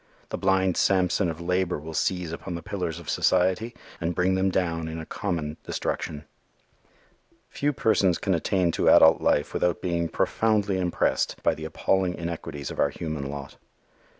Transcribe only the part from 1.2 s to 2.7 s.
of labor will seize upon the